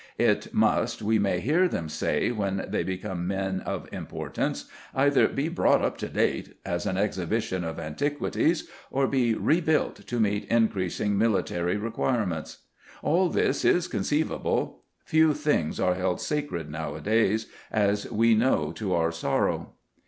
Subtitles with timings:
[0.17, 5.47] It must, we may hear them say when they become men of importance, either be
[5.47, 11.19] brought up to date as an exhibition of antiquities, or be rebuilt to meet increasing
[11.19, 12.63] military requirements.
[13.03, 19.11] All this is conceivable; few things are held sacred nowadays, as we know to our
[19.11, 19.73] sorrow.